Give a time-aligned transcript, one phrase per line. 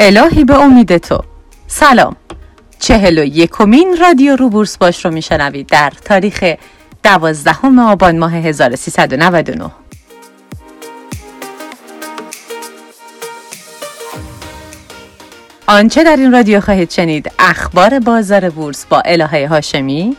[0.00, 1.20] الهی به امید تو.
[1.66, 2.16] سلام.
[2.78, 6.44] چهل و یکمین رادیو رو بورس باش رو میشنوید در تاریخ
[7.02, 9.70] دوازدهم آبان ماه 1399
[15.66, 20.16] آنچه در این رادیو خواهید شنید اخبار بازار بورس با الهه هاشمی.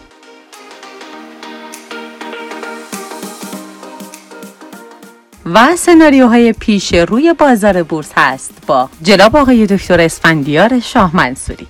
[5.54, 11.67] و سناریوهای پیش روی بازار بورس هست با جناب آقای دکتر اسفندیار شاه منصوری.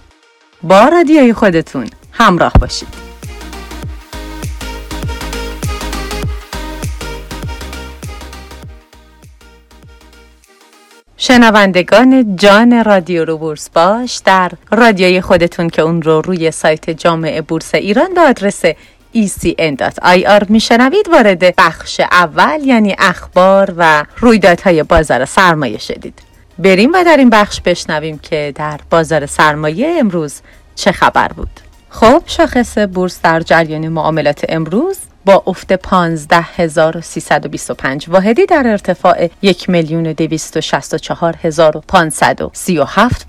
[0.64, 2.88] با رادیوی خودتون همراه باشید.
[11.18, 17.42] شنوندگان جان رادیو رو بورس باش در رادیوی خودتون که اون رو روی سایت جامعه
[17.42, 18.62] بورس ایران به آدرس
[19.16, 26.22] ecn.ir میشنوید وارد بخش اول یعنی اخبار و رویدادهای بازار سرمایه شدید.
[26.60, 30.42] بریم و در این بخش بشنویم که در بازار سرمایه امروز
[30.76, 31.60] چه خبر بود.
[31.90, 34.98] خب شاخص بورس در جریان معاملات امروز
[35.30, 40.16] با افت 15325 واحدی در ارتفاع 1 میلیون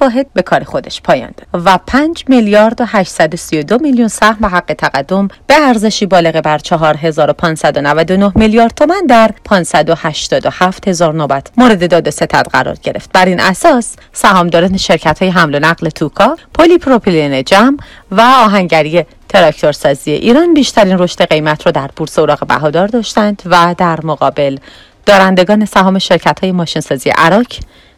[0.00, 1.46] واحد به کار خودش پایان داد.
[1.64, 8.74] و 5 میلیارد و 832 میلیون سهم حق تقدم به ارزشی بالغ بر 4599 میلیارد
[8.74, 13.10] تومان در 587 هزار نوبت مورد داد ستد قرار گرفت.
[13.12, 17.76] بر این اساس سهامداران شرکت های حمل و نقل توکا پلی پروپیلین جم
[18.10, 24.06] و آهنگری تراکتورسازی ایران بیشترین رشد قیمت را در بورس اوراق بهادار داشتند و در
[24.06, 24.58] مقابل
[25.06, 27.46] دارندگان سهام شرکت های ماشینسازی اراک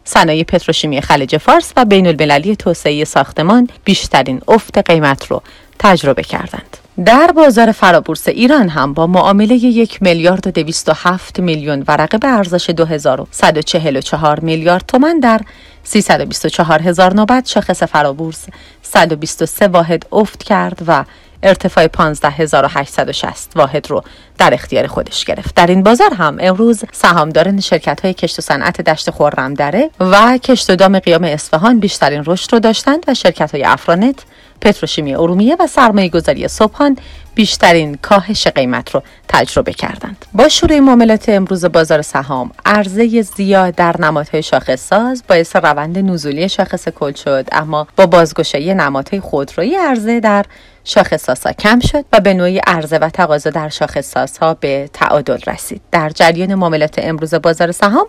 [0.04, 5.42] صنایع پتروشیمی خلیج فارس و بین المللی توسعه ساختمان بیشترین افت قیمت را
[5.78, 6.81] تجربه کردند.
[7.04, 12.18] در بازار فرابورس ایران هم با معامله یک میلیارد و دویست و هفت میلیون ورقه
[12.18, 15.40] به ارزش 2144 میلیارد تومان در
[15.84, 18.46] 324 هزار نوبت شاخص فرابورس
[18.82, 21.04] 123 واحد افت کرد و
[21.42, 24.02] ارتفاع 15860 واحد رو
[24.38, 28.80] در اختیار خودش گرفت در این بازار هم امروز سهامداران شرکت های کشت و صنعت
[28.80, 33.52] دشت خورم دره و کشت و دام قیام اصفهان بیشترین رشد رو داشتند و شرکت
[33.52, 34.24] های افرانت
[34.60, 36.96] پتروشیمی ارومیه و سرمایه گذاری صبحان
[37.34, 40.26] بیشترین کاهش قیمت رو تجربه کردند.
[40.34, 46.48] با شروع معاملات امروز بازار سهام، عرضه زیاد در نمادهای شاخص ساز باعث روند نزولی
[46.48, 50.44] شاخص کل شد، اما با بازگشایی نمادهای خودرویی عرضه در
[50.84, 55.38] شاخص ها کم شد و به نوعی عرضه و تقاضا در شاخص ها به تعادل
[55.46, 55.80] رسید.
[55.92, 58.06] در جریان معاملات امروز بازار سهام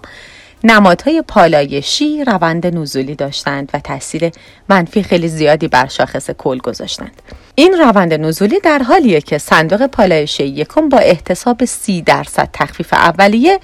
[0.63, 4.31] نمادهای پالایشی روند نزولی داشتند و تاثیر
[4.69, 7.21] منفی خیلی زیادی بر شاخص کل گذاشتند.
[7.55, 13.59] این روند نزولی در حالیه که صندوق پالایشی یکم با احتساب سی درصد تخفیف اولیه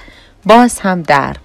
[0.46, 1.36] باز هم در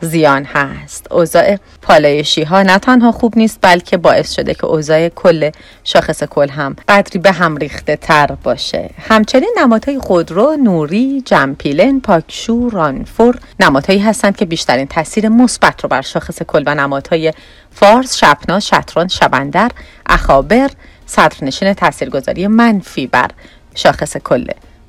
[0.00, 1.12] زیان هست.
[1.12, 5.50] اوضاع پالایشی ها نه تنها خوب نیست بلکه باعث شده که اوضاع کل
[5.84, 8.90] شاخص کل هم قدری به هم ریخته تر باشه.
[9.08, 16.02] همچنین نمادهای خودرو نوری جمپیلن پاکشو رانفور نمادهایی هستند که بیشترین تاثیر مثبت رو بر
[16.02, 17.32] شاخص کل و نمادهای
[17.70, 19.70] فارس شپنا شتران شبندر
[20.06, 20.70] اخابر
[21.06, 23.30] صدرنشین تاثیرگذاری منفی بر
[23.74, 24.46] شاخص کل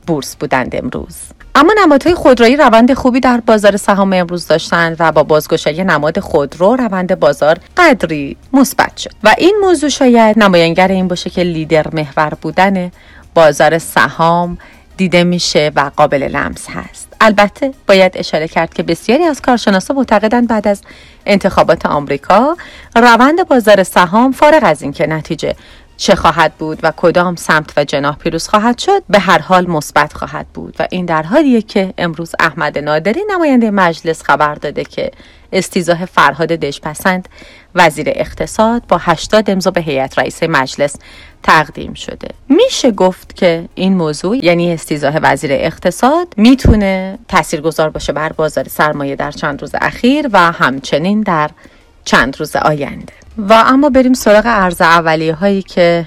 [0.07, 1.15] بورس بودند امروز.
[1.55, 6.75] اما نمادهای خودرویی روند خوبی در بازار سهام امروز داشتند و با بازگشایی نماد خودرو
[6.75, 9.11] روند بازار قدری مثبت شد.
[9.23, 12.91] و این موضوع شاید نمایانگر این باشه که لیدر محور بودن
[13.33, 14.57] بازار سهام
[14.97, 17.13] دیده میشه و قابل لمس هست.
[17.21, 20.81] البته باید اشاره کرد که بسیاری از کارشناسان معتقدند بعد از
[21.25, 22.57] انتخابات آمریکا
[22.95, 25.55] روند بازار سهام فارغ از اینکه نتیجه
[25.99, 30.13] چه خواهد بود و کدام سمت و جناح پیروز خواهد شد به هر حال مثبت
[30.13, 30.75] خواهد بود.
[30.79, 35.11] و این در حالیه که امروز احمد نادری نماینده مجلس خبر داده که
[35.53, 37.29] استیزاه فرهاد دشپسند
[37.75, 40.95] وزیر اقتصاد با 80 امضا به هیئت رئیس مجلس
[41.43, 42.27] تقدیم شده.
[42.49, 49.15] میشه گفت که این موضوع یعنی استیزاه وزیر اقتصاد می‌تونه تاثیرگذار باشه بر بازار سرمایه
[49.15, 51.49] در چند روز اخیر و همچنین در
[52.05, 53.13] چند روز آینده.
[53.39, 56.05] و اما بریم سراغ ارز اولیه هایی که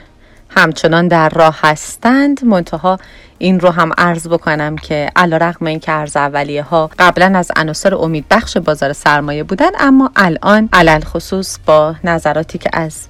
[0.48, 2.44] همچنان در راه هستند.
[2.44, 2.98] منتها
[3.38, 7.52] این رو هم عرض بکنم که علا رقم این که ارز اولیه ها قبلا از
[7.56, 13.06] عناصر امید بخش بازار سرمایه بودن اما الان علل خصوص با نظراتی که از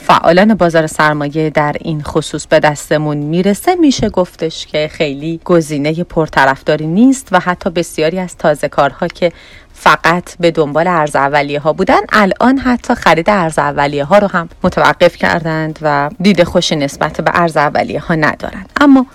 [0.00, 3.74] فعالان بازار سرمایه در این خصوص به دستمون می‌رسه.
[3.74, 9.32] میشه گفتش که خیلی گزینه پرطرفداری نیست و حتی بسیاری از تازه کارها که
[9.74, 14.48] فقط به دنبال ارز اولیه ها بودن الان حتی خرید ارز اولیه ها رو هم
[14.64, 19.06] متوقف کردند و دید خوشی نسبت به ارز اولیه ها ندارند اما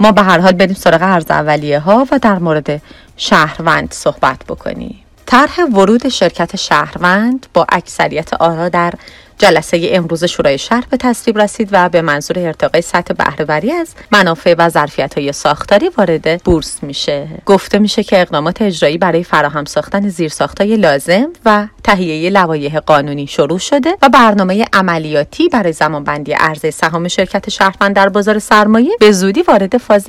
[0.00, 2.82] ما به هر حال بریم سراغ ارز اولیه ها و در مورد
[3.16, 5.00] شهروند صحبت بکنیم.
[5.26, 8.92] طرح ورود شرکت شهروند با اکثریت آرا در
[9.38, 14.54] جلسه امروز شورای شهر به تصویب رسید و به منظور ارتقای سطح بهرهوری از منافع
[14.58, 17.28] و ظرفیت های ساختاری وارد بورس میشه.
[17.46, 23.58] گفته میشه که اقدامات اجرایی برای فراهم ساختن زیرساختهای لازم و تهیه لوایح قانونی شروع
[23.58, 29.42] شده و برنامه عملیاتی برای زمانبندی عرضه سهام شرکت شهروند در بازار سرمایه به زودی
[29.42, 30.06] وارد فاز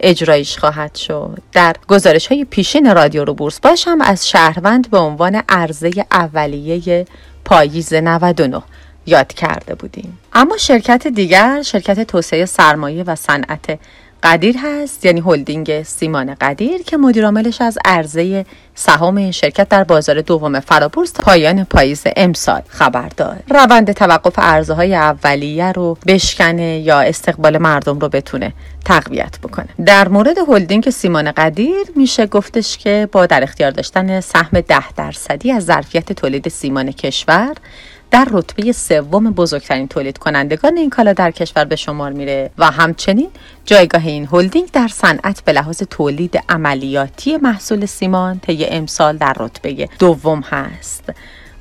[0.00, 1.38] اجرایش خواهد شد.
[1.52, 7.06] در گزارش های پیشین رادیو رو بورس باشم از شهروند به عنوان عرضه اولیه
[7.44, 8.62] پاییز 99
[9.06, 10.18] یاد کرده بودیم.
[10.32, 13.78] اما شرکت دیگر شرکت توسعه سرمایه و صنعت
[14.22, 20.20] قدیر هست؟ یعنی هلدینگ سیمان قدیر که مدیرعاملش از عرضه سهام این شرکت در بازار
[20.20, 23.42] دوم فرابورس پایان پاییز امسال خبر داد.
[23.50, 28.52] روند توقف عرضه های اولیه رو بشکنه یا استقبال مردم رو بتونه
[28.84, 34.60] تقویت بکنه؟ در مورد هلدینگ سیمان قدیر میشه گفتش که با در اختیار داشتن سهم
[34.60, 37.54] ده درصدی از ظرفیت تولید سیمان کشور
[38.12, 43.28] در رتبه سوم بزرگترین تولید کنندگان این کالا در کشور به شمار میره و همچنین
[43.64, 49.88] جایگاه این هلدینگ در صنعت به لحاظ تولید عملیاتی محصول سیمان طی امسال در رتبه
[49.98, 51.12] دوم هست.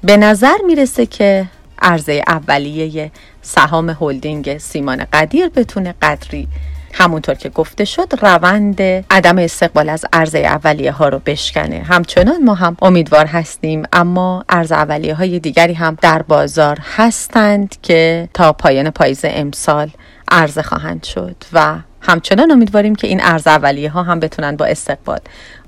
[0.03, 1.45] به نظر می‌رسه که
[1.79, 3.11] عرضه اولیه
[3.41, 6.47] سهام هلدینگ سیمان قدیر بتونه قدری
[6.93, 11.79] همونطور که گفته شد روند عدم استقبال از عرضه اولیه ها رو بشکنه.
[11.79, 18.29] همچنان ما هم امیدوار هستیم اما عرض اولیه های دیگری هم در بازار هستند که
[18.33, 19.89] تا پایان پاییز امسال
[20.31, 25.19] عرضه خواهند شد و همچنان امیدواریم که این عرض اولیه ها هم بتونن با استقبال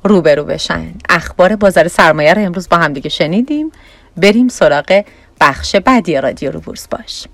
[0.04, 0.92] روبرو بشن.
[1.10, 3.72] اخبار بازار سرمایه رو امروز با هم دیگه شنیدیم.
[4.18, 5.04] بریم سراغ
[5.42, 7.26] بخش بعدی رادیو رو بورس باش.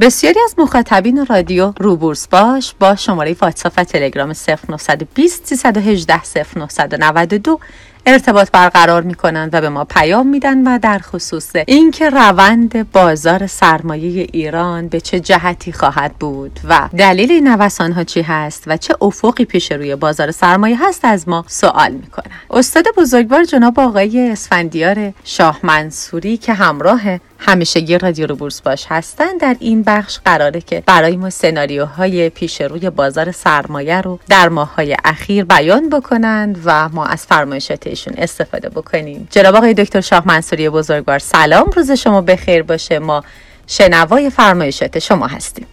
[0.00, 4.32] بسیاری از مخاطبین رادیو روبورس باش با شماره واتساپ و تلگرام
[4.68, 6.20] 0920 318
[6.54, 7.60] 0992
[8.06, 13.46] ارتباط برقرار می کنند و به ما پیام میدن و در خصوص اینکه روند بازار
[13.46, 18.76] سرمایه ایران به چه جهتی خواهد بود و دلیل این نوسان ها چی هست و
[18.76, 24.30] چه افقی پیش روی بازار سرمایه هست از ما سوال می‌کنن استاد بزرگوار جناب آقای
[24.30, 27.00] اسفندیار شاه منصوری که همراه
[27.40, 29.36] همیشه رادیو رو بورس باش هستن.
[29.40, 34.96] در این بخش قراره که برای ما سناریوهای پیش روی بازار سرمایه رو در ماههای
[35.04, 39.28] اخیر بیان بکنند و ما از فرمایشات ایشون استفاده بکنیم.
[39.30, 41.70] جناب آقای دکتر شاه منصوری بزرگوار سلام.
[41.76, 42.98] روز شما بخیر باشه.
[42.98, 43.24] ما
[43.66, 45.66] شنوای فرمایشات شما هستیم.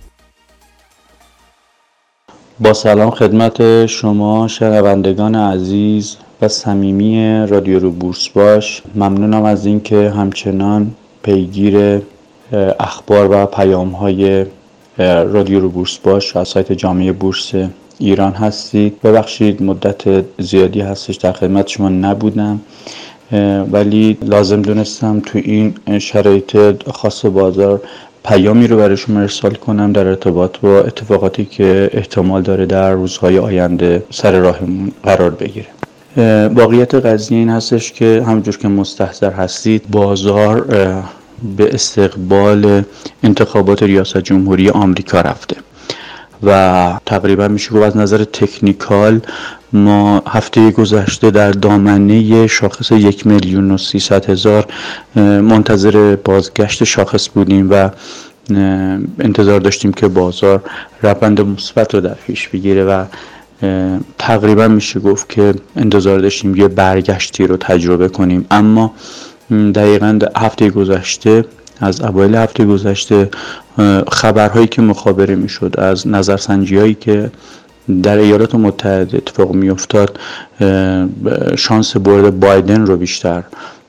[2.60, 8.82] با سلام خدمت شما شنوندگان عزیز و صمیمی رادیو رو بورس باش.
[8.96, 10.96] ممنونم از اینکه همچنان
[11.28, 12.02] پیگیر
[12.80, 14.46] اخبار و پیام های
[14.98, 17.52] رادیو رو بورس باش از سایت جامعه بورس
[18.00, 22.60] ایران هستید ببخشید مدت زیادی هستش در خدمت شما نبودم
[23.72, 26.58] ولی لازم دونستم تو این شرایط
[26.92, 27.82] خاص بازار
[28.26, 33.40] پیامی رو برای شما ارسال کنم در ارتباط با اتفاقاتی که احتمال داره در روزهای
[33.40, 35.77] آینده سر راهمون قرار بگیره.
[36.56, 40.62] واقعیت قضیه این هستش که همونجور که مستحضر هستید بازار
[41.58, 42.84] به استقبال
[43.24, 45.56] انتخابات ریاست جمهوری آمریکا رفته
[46.44, 49.20] و تقریبا میشه گفت از نظر تکنیکال
[49.74, 54.66] ما هفته گذشته در دامنه شاخص یک میلیون و سیصد هزار
[55.42, 57.90] منتظر بازگشت شاخص بودیم و
[59.20, 60.64] انتظار داشتیم که بازار
[61.02, 63.06] روند مثبت رو در پیش بگیره و
[64.18, 68.46] تقریبا میشه گفت که انتظار داشتیم یه برگشتی رو تجربه کنیم.
[68.52, 68.94] اما
[69.76, 71.46] دقیقا هفته گذشته
[71.80, 73.30] از اوایل هفته گذشته
[74.12, 77.32] خبرهایی که مخابره می‌شد از نظرسنجی هایی که
[78.04, 80.20] در ایالات متحده اتفاق میافتاد
[81.58, 83.44] شانس برد بایدن رو بیشتر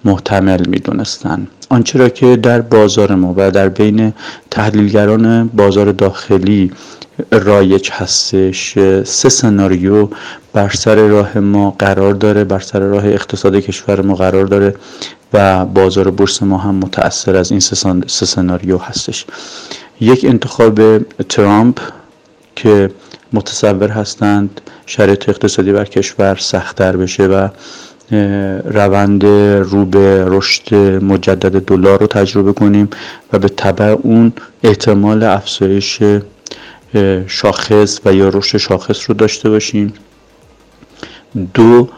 [0.05, 1.47] محتمل می‌دونستن.
[1.69, 4.13] آنچه را که در بازار ما و در بین
[4.51, 6.73] تحلیلگران بازار داخلی
[7.33, 10.09] رایج هستش سه سناریو
[10.53, 14.75] بر سر راه ما قرار داره بر سر راه اقتصاد کشور ما قرار داره
[15.33, 19.27] و بازار بورس ما هم متأثر از این سه سناریو هستش.
[20.01, 21.81] یک انتخاب ترامپ
[22.57, 22.91] که
[23.33, 27.49] متصور هستند شرایط اقتصادی بر کشور سختتر بشه و
[28.65, 29.25] روند
[29.65, 30.75] رو به رشد
[31.05, 32.89] مجدد دلار رو تجربه کنیم
[33.33, 36.03] و به طبع اون احتمال افزایش
[37.27, 39.93] شاخص و یا رشد شاخص رو داشته باشیم.
[41.55, 41.89] دو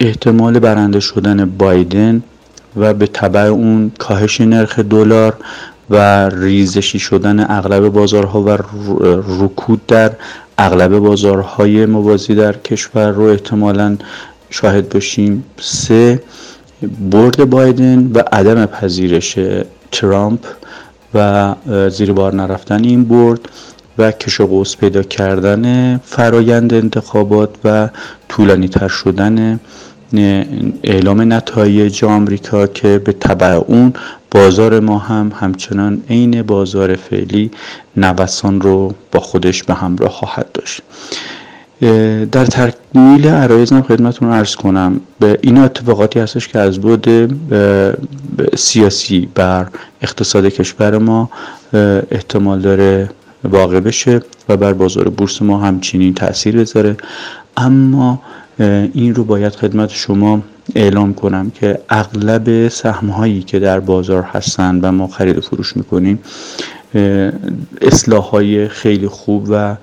[0.00, 2.22] احتمال برنده شدن بایدن
[2.76, 5.36] و به طبع اون کاهش نرخ دلار
[5.90, 8.48] و ریزشی شدن اغلب بازارها و
[9.40, 10.12] رکود در
[10.58, 13.96] اغلب بازارهای موازی در کشور رو احتمالا
[14.50, 15.44] شاهد باشیم.
[15.60, 16.22] سه
[17.10, 19.38] برد بایدن و عدم پذیرش
[19.92, 20.40] ترامپ
[21.14, 21.54] و
[21.90, 23.40] زیر بار نرفتن این برد
[23.98, 27.88] و کش و قوس پیدا کردن فرایند انتخابات و
[28.28, 29.60] طولانی تر شدن
[30.84, 33.92] اعلام نتایج آمریکا که به طبع اون
[34.30, 37.50] بازار ما هم همچنان عین بازار فعلی
[37.96, 40.80] نوسان رو با خودش به همراه خواهد داشت.
[42.32, 45.00] در تکمیل عرایزم خدمتتون ارز کنم.
[45.20, 47.06] به این اتفاقاتی هستش که از بود
[48.56, 49.66] سیاسی بر
[50.02, 51.30] اقتصاد کشور ما
[52.10, 53.10] احتمال داره
[53.44, 56.96] واقع بشه و بر بازار بورس ما همچنین تاثیر بذاره.
[57.56, 58.22] اما
[58.94, 60.42] این رو باید خدمت شما
[60.74, 65.76] اعلام کنم که اغلب سهم هایی که در بازار هستند و ما خرید و فروش
[65.76, 66.18] می‌کنیم
[67.82, 69.76] اصلاح های خیلی خوب و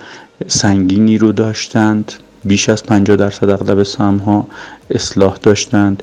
[0.46, 2.12] سنگینی رو داشتند
[2.44, 4.46] بیش از 50 درصد اغلب سهم ها
[4.90, 6.02] اصلاح داشتند.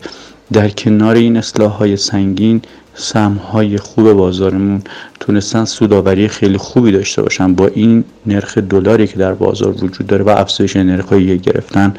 [0.54, 2.62] در کنار این اصلاح های سنگین
[2.94, 4.82] سهم های خوب بازارمون
[5.20, 7.56] تونستن سوداوری خیلی خوبی داشته باشن.
[7.56, 11.94] با این نرخ دلاری که در بازار وجود داره و افزایش نرخ های گرفتن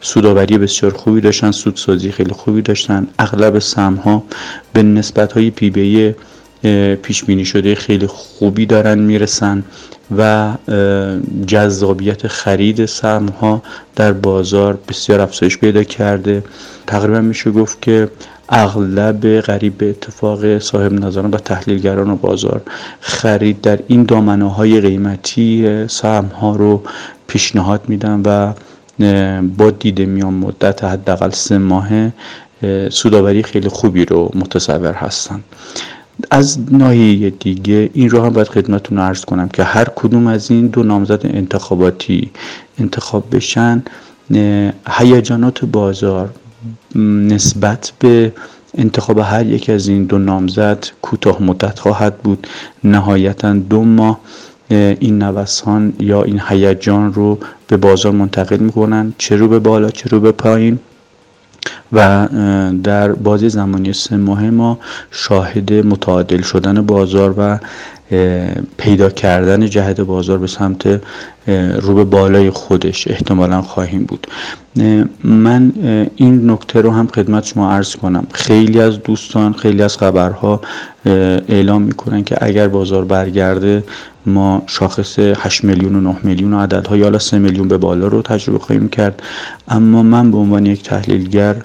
[0.00, 3.06] سوداوری بسیار خوبی داشتن سودسازی خیلی خوبی داشتن.
[3.18, 4.24] اغلب سهم ها
[4.72, 6.14] به نسبت های پی بی
[7.02, 9.64] پیش بینی شده خیلی خوبی دارن می‌رسن
[10.18, 10.54] و
[11.46, 13.62] جذابیت خرید سهم ها
[13.96, 16.44] در بازار بسیار افزایش پیدا کرده.
[16.86, 18.08] تقریبا میشه گفت که
[18.48, 22.62] اغلب غریب به اتفاق صاحب نظران و تحلیلگران و بازار
[23.00, 26.82] خرید در این دامنه های قیمتی سهم ها رو
[27.26, 28.52] پیشنهاد میدن و
[29.56, 31.88] با دید میان مدت حداقل سه ماه
[32.90, 35.40] سوداوری خیلی خوبی رو متصور هستن.
[36.30, 40.66] از ناحیه دیگه این رو هم باید خدمتتون عرض کنم که هر کدوم از این
[40.66, 42.30] دو نامزد انتخاباتی
[42.78, 43.82] انتخاب بشن
[44.88, 46.30] هیجانات بازار
[46.94, 48.32] نسبت به
[48.74, 52.46] انتخاب هر یک از این دو نامزد کوتاه مدت خواهد بود.
[52.84, 54.20] نهایتا دو ماه
[54.70, 60.08] این نوسان یا این هیجان رو به بازار منتقل می‌کنن چه رو به بالا چه
[60.08, 60.78] رو به پایین.
[61.92, 62.28] و
[62.82, 64.78] در بازی زمانی سه ماه ما
[65.10, 67.58] شاهد متعادل شدن بازار و
[68.76, 71.00] پیدا کردن جهت بازار به سمت
[71.80, 74.26] رو به بالای خودش احتمالا خواهیم بود.
[75.24, 75.72] من
[76.16, 78.26] این نکته رو هم خدمت شما عرض کنم.
[78.32, 80.60] خیلی از دوستان خیلی از خبرها
[81.48, 83.84] اعلام می‌کنن که اگر بازار برگرده
[84.26, 88.22] ما شاخص 8 میلیون و 9 میلیون و عددها یا 3 میلیون به بالا رو
[88.22, 89.22] تجربه خواهیم کرد.
[89.68, 91.56] اما من به عنوان یک تحلیلگر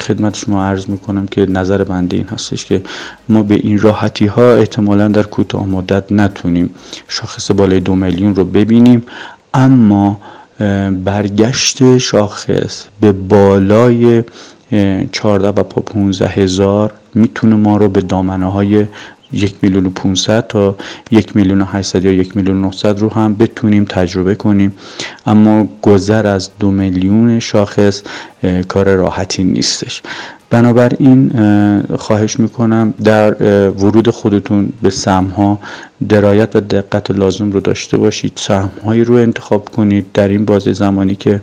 [0.00, 2.82] خدمت شما عرض می‌کنم که نظر بنده این هستش که
[3.28, 6.70] ما به این راحتی ها احتمالا در کوتاه مدت نتونیم
[7.08, 9.02] شاخص بالای دو میلیون رو ببینیم.
[9.54, 10.20] اما
[11.04, 14.24] برگشت شاخص به بالای
[15.12, 18.86] 14 و پا 15 هزار می‌تونه ما رو به دامنه های
[19.32, 20.76] یک میلیون و 500 تا
[21.10, 24.74] یک میلیون و 800 یا یک میلیون و 900 رو هم بتونیم تجربه کنیم.
[25.26, 28.02] اما گذر از دو میلیون شاخص
[28.68, 30.02] کار راحتی نیستش.
[30.50, 31.32] بنابراین
[31.98, 33.34] خواهش می‌کنم در
[33.70, 35.58] ورود خودتون به سهم ها
[36.08, 38.32] درایت و دقت لازم رو داشته باشید.
[38.36, 41.40] سهم هایی رو انتخاب کنید در این بازه زمانی که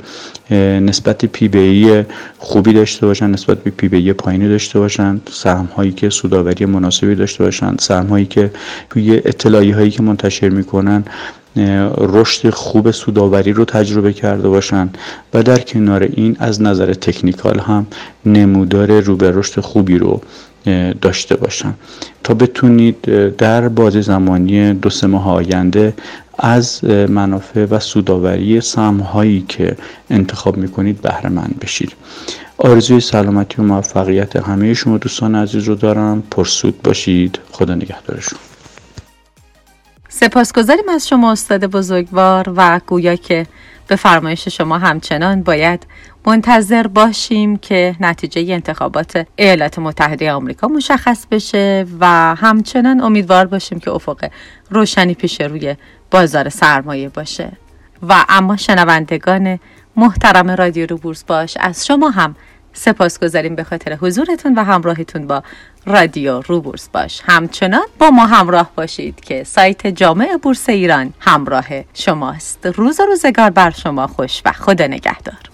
[0.81, 2.03] نسبت P/B
[2.37, 7.43] خوبی داشته باشن نسبت به P/B پایینی داشته باشن سهم هایی که سوداوری مناسبی داشته
[7.43, 8.51] باشن سهم هایی که
[8.89, 11.03] توی اطلاعیه هایی که منتشر می‌کنن
[11.97, 14.89] رشد خوب سوداوری رو تجربه کرده باشن
[15.33, 17.87] و در کنار این از نظر تکنیکال هم
[18.25, 20.21] نمودار رو به رشد خوبی رو
[21.01, 21.73] داشته باشن.
[22.23, 23.01] تا بتونید
[23.35, 25.93] در بازی زمانی دو سه ماه آینده
[26.39, 29.75] از منافع و سوداوری سهم هایی که
[30.09, 31.91] انتخاب می‌کنید بهره مند بشید.
[32.57, 36.23] آرزوی سلامتی و موفقیت همه شما دوستان عزیز رو دارم.
[36.31, 37.39] پرسود باشید.
[37.51, 38.39] خدا نگهدارشون
[40.15, 43.45] سپاسگزاریم از شما استاد بزرگوار و گویا که
[43.87, 45.87] به فرمایش شما همچنان باید
[46.25, 52.05] منتظر باشیم که نتیجه انتخابات ایالات متحده آمریکا مشخص بشه و
[52.35, 54.29] همچنان امیدوار باشیم که افق
[54.69, 55.75] روشنی پیش روی
[56.11, 57.51] بازار سرمایه باشه.
[58.09, 59.59] و اما شنوندگان
[59.95, 62.35] محترم رادیو رو بورس باش از شما هم
[62.73, 65.43] سپاس گذاریم به خاطر حضورتون و همراهتون با
[65.85, 67.21] رادیو روبورس باش.
[67.25, 72.65] همچنان با ما همراه باشید که سایت جامع بورس ایران همراه شماست.
[72.65, 75.52] روز و روزگار بر شما خوش و خدا نگهدار.